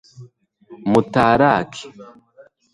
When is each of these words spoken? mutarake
mutarake 0.91 1.79